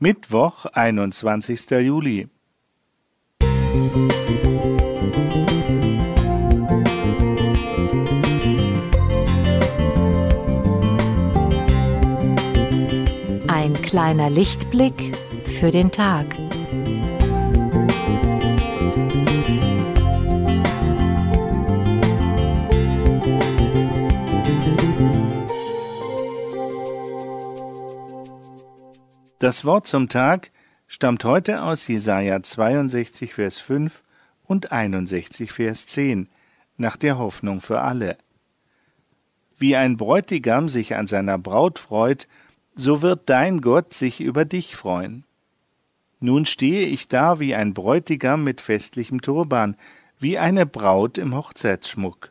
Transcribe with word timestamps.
Mittwoch, 0.00 0.66
einundzwanzigster 0.66 1.78
Juli. 1.78 2.28
Ein 13.46 13.74
kleiner 13.82 14.30
Lichtblick 14.30 15.16
für 15.44 15.70
den 15.70 15.90
Tag. 15.92 16.26
Das 29.40 29.64
Wort 29.64 29.88
zum 29.88 30.08
Tag 30.08 30.52
stammt 30.86 31.24
heute 31.24 31.62
aus 31.64 31.88
Jesaja 31.88 32.40
62, 32.40 33.34
Vers 33.34 33.58
5 33.58 34.04
und 34.44 34.70
61, 34.70 35.50
Vers 35.50 35.86
10, 35.86 36.28
nach 36.76 36.96
der 36.96 37.18
Hoffnung 37.18 37.60
für 37.60 37.80
alle. 37.80 38.16
Wie 39.56 39.74
ein 39.74 39.96
Bräutigam 39.96 40.68
sich 40.68 40.94
an 40.94 41.08
seiner 41.08 41.36
Braut 41.36 41.80
freut, 41.80 42.28
so 42.76 43.02
wird 43.02 43.28
dein 43.28 43.60
Gott 43.60 43.92
sich 43.92 44.20
über 44.20 44.44
dich 44.44 44.76
freuen. 44.76 45.24
Nun 46.20 46.46
stehe 46.46 46.86
ich 46.86 47.08
da 47.08 47.40
wie 47.40 47.56
ein 47.56 47.74
Bräutigam 47.74 48.44
mit 48.44 48.60
festlichem 48.60 49.20
Turban, 49.20 49.76
wie 50.18 50.38
eine 50.38 50.64
Braut 50.64 51.18
im 51.18 51.34
Hochzeitsschmuck. 51.34 52.30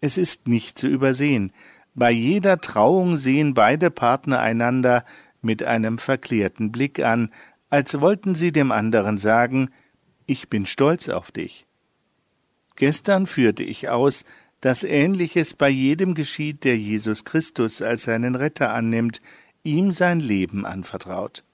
Es 0.00 0.16
ist 0.16 0.48
nicht 0.48 0.78
zu 0.78 0.88
übersehen, 0.88 1.52
bei 1.94 2.10
jeder 2.10 2.60
Trauung 2.60 3.16
sehen 3.16 3.54
beide 3.54 3.90
Partner 3.90 4.40
einander 4.40 5.04
mit 5.44 5.62
einem 5.62 5.98
verklärten 5.98 6.72
Blick 6.72 7.00
an, 7.00 7.30
als 7.70 8.00
wollten 8.00 8.34
sie 8.34 8.52
dem 8.52 8.72
anderen 8.72 9.18
sagen, 9.18 9.70
ich 10.26 10.48
bin 10.48 10.66
stolz 10.66 11.08
auf 11.08 11.30
dich. 11.30 11.66
Gestern 12.76 13.26
führte 13.26 13.62
ich 13.62 13.88
aus, 13.88 14.24
dass 14.60 14.82
Ähnliches 14.82 15.54
bei 15.54 15.68
jedem 15.68 16.14
geschieht, 16.14 16.64
der 16.64 16.78
Jesus 16.78 17.24
Christus 17.24 17.82
als 17.82 18.04
seinen 18.04 18.34
Retter 18.34 18.72
annimmt, 18.72 19.20
ihm 19.62 19.92
sein 19.92 20.20
Leben 20.20 20.64
anvertraut. 20.64 21.44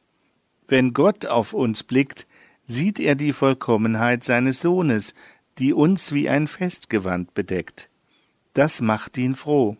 Wenn 0.68 0.92
Gott 0.92 1.26
auf 1.26 1.52
uns 1.52 1.82
blickt, 1.82 2.26
sieht 2.64 3.00
er 3.00 3.16
die 3.16 3.32
Vollkommenheit 3.32 4.22
seines 4.22 4.60
Sohnes, 4.60 5.14
die 5.58 5.72
uns 5.72 6.12
wie 6.12 6.28
ein 6.28 6.46
Festgewand 6.46 7.34
bedeckt. 7.34 7.90
Das 8.54 8.80
macht 8.80 9.18
ihn 9.18 9.34
froh. 9.34 9.76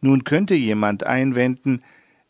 Nun 0.00 0.24
könnte 0.24 0.54
jemand 0.54 1.04
einwenden, 1.04 1.82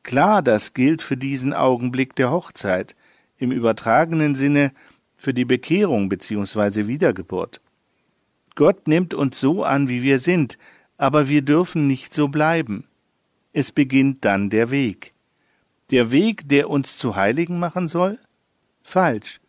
Klar, 0.03 0.43
das 0.43 0.75
gilt 0.75 1.03
für 1.03 1.17
diesen 1.17 1.53
Augenblick 1.53 2.17
der 2.17 2.31
Hochzeit, 2.31 2.97
im 3.39 3.53
übertragenen 3.53 4.35
Sinne 4.35 4.73
für 5.17 5.35
die 5.35 5.45
Bekehrung 5.45 6.09
bzw. 6.09 6.87
Wiedergeburt. 6.87 7.61
Gott 8.55 8.89
nimmt 8.89 9.15
uns 9.15 9.41
so 9.41 9.65
an, 9.65 9.89
wie 9.89 10.03
wir 10.03 10.19
sind, 10.19 10.59
aber 10.97 11.29
wir 11.29 11.43
dürfen 11.43 11.87
nicht 11.87 12.13
so 12.13 12.29
bleiben. 12.29 12.85
Es 13.53 13.73
beginnt 13.73 14.25
dann 14.25 14.51
der 14.51 14.71
Weg. 14.71 15.13
Der 15.91 16.13
Weg, 16.13 16.49
der 16.49 16.71
uns 16.71 16.97
zu 16.97 17.17
Heiligen 17.17 17.59
machen 17.59 17.89
soll? 17.89 18.19
Falsch. 18.83 19.41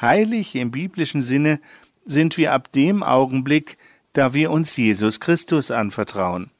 Heilig 0.00 0.54
im 0.56 0.70
biblischen 0.70 1.20
Sinne 1.20 1.60
sind 2.04 2.36
wir 2.36 2.52
ab 2.52 2.72
dem 2.72 3.02
Augenblick, 3.02 3.76
da 4.12 4.34
wir 4.34 4.50
uns 4.50 4.76
Jesus 4.76 5.20
Christus 5.20 5.70
anvertrauen. 5.70 6.50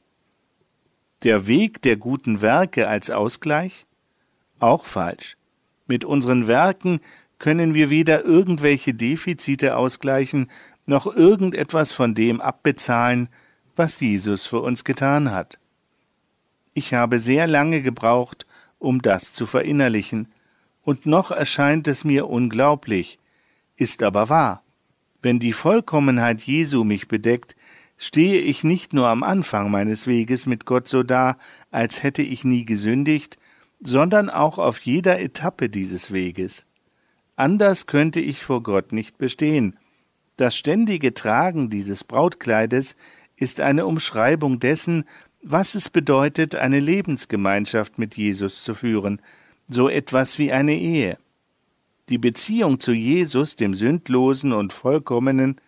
Der 1.22 1.46
Weg 1.46 1.82
der 1.82 1.96
guten 1.96 2.40
Werke 2.40 2.88
als 2.88 3.10
Ausgleich? 3.10 3.86
Auch 4.58 4.86
falsch. 4.86 5.36
Mit 5.86 6.06
unseren 6.06 6.46
Werken 6.46 7.00
können 7.38 7.74
wir 7.74 7.90
weder 7.90 8.24
irgendwelche 8.24 8.94
Defizite 8.94 9.76
ausgleichen, 9.76 10.50
noch 10.86 11.06
irgendetwas 11.06 11.92
von 11.92 12.14
dem 12.14 12.40
abbezahlen, 12.40 13.28
was 13.76 14.00
Jesus 14.00 14.46
für 14.46 14.60
uns 14.60 14.82
getan 14.82 15.30
hat. 15.30 15.58
Ich 16.72 16.94
habe 16.94 17.18
sehr 17.18 17.46
lange 17.46 17.82
gebraucht, 17.82 18.46
um 18.78 19.02
das 19.02 19.34
zu 19.34 19.46
verinnerlichen, 19.46 20.28
und 20.82 21.04
noch 21.04 21.30
erscheint 21.30 21.86
es 21.86 22.02
mir 22.04 22.28
unglaublich, 22.28 23.18
ist 23.76 24.02
aber 24.02 24.30
wahr. 24.30 24.62
Wenn 25.20 25.38
die 25.38 25.52
Vollkommenheit 25.52 26.40
Jesu 26.40 26.82
mich 26.84 27.08
bedeckt, 27.08 27.56
stehe 28.02 28.40
ich 28.40 28.64
nicht 28.64 28.94
nur 28.94 29.08
am 29.08 29.22
Anfang 29.22 29.70
meines 29.70 30.06
Weges 30.06 30.46
mit 30.46 30.64
Gott 30.64 30.88
so 30.88 31.02
da, 31.02 31.36
als 31.70 32.02
hätte 32.02 32.22
ich 32.22 32.44
nie 32.44 32.64
gesündigt, 32.64 33.36
sondern 33.78 34.30
auch 34.30 34.56
auf 34.58 34.80
jeder 34.80 35.20
Etappe 35.20 35.68
dieses 35.68 36.10
Weges. 36.10 36.64
Anders 37.36 37.86
könnte 37.86 38.18
ich 38.18 38.42
vor 38.42 38.62
Gott 38.62 38.92
nicht 38.92 39.18
bestehen. 39.18 39.76
Das 40.38 40.56
ständige 40.56 41.12
Tragen 41.12 41.68
dieses 41.68 42.02
Brautkleides 42.02 42.96
ist 43.36 43.60
eine 43.60 43.84
Umschreibung 43.84 44.58
dessen, 44.58 45.04
was 45.42 45.74
es 45.74 45.90
bedeutet, 45.90 46.54
eine 46.54 46.80
Lebensgemeinschaft 46.80 47.98
mit 47.98 48.16
Jesus 48.16 48.64
zu 48.64 48.74
führen, 48.74 49.20
so 49.68 49.90
etwas 49.90 50.38
wie 50.38 50.52
eine 50.52 50.74
Ehe. 50.74 51.18
Die 52.08 52.18
Beziehung 52.18 52.80
zu 52.80 52.92
Jesus, 52.92 53.56
dem 53.56 53.74
Sündlosen 53.74 54.54
und 54.54 54.72
Vollkommenen, 54.72 55.60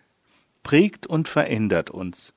prägt 0.63 1.05
und 1.05 1.27
verändert 1.27 1.89
uns. 1.89 2.33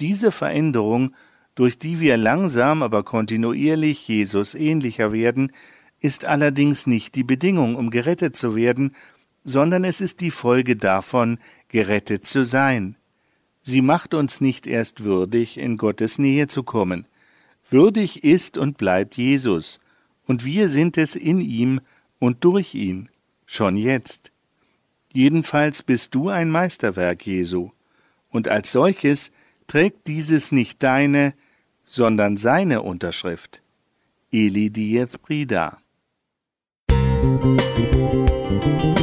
Diese 0.00 0.32
Veränderung, 0.32 1.14
durch 1.54 1.78
die 1.78 2.00
wir 2.00 2.16
langsam 2.16 2.82
aber 2.82 3.02
kontinuierlich 3.02 4.06
Jesus 4.06 4.54
ähnlicher 4.54 5.12
werden, 5.12 5.52
ist 6.00 6.24
allerdings 6.24 6.86
nicht 6.86 7.14
die 7.14 7.24
Bedingung, 7.24 7.76
um 7.76 7.90
gerettet 7.90 8.36
zu 8.36 8.54
werden, 8.54 8.94
sondern 9.44 9.84
es 9.84 10.00
ist 10.00 10.20
die 10.20 10.30
Folge 10.30 10.76
davon, 10.76 11.38
gerettet 11.68 12.26
zu 12.26 12.44
sein. 12.44 12.96
Sie 13.62 13.82
macht 13.82 14.14
uns 14.14 14.40
nicht 14.40 14.66
erst 14.66 15.04
würdig, 15.04 15.58
in 15.58 15.76
Gottes 15.76 16.18
Nähe 16.18 16.46
zu 16.46 16.62
kommen. 16.62 17.06
Würdig 17.68 18.24
ist 18.24 18.56
und 18.56 18.78
bleibt 18.78 19.16
Jesus, 19.16 19.80
und 20.26 20.44
wir 20.44 20.68
sind 20.68 20.96
es 20.96 21.16
in 21.16 21.40
ihm 21.40 21.80
und 22.18 22.44
durch 22.44 22.74
ihn, 22.74 23.08
schon 23.46 23.76
jetzt. 23.76 24.32
Jedenfalls 25.12 25.82
bist 25.82 26.14
du 26.14 26.28
ein 26.28 26.50
Meisterwerk 26.50 27.26
Jesu, 27.26 27.70
und 28.30 28.48
als 28.48 28.72
solches 28.72 29.32
trägt 29.66 30.06
dieses 30.06 30.52
nicht 30.52 30.82
deine, 30.82 31.34
sondern 31.86 32.36
seine 32.36 32.82
Unterschrift. 32.82 33.62
Eli 34.30 34.70
Diez 34.70 35.16
Brida. 35.16 35.78
Musik 37.40 38.97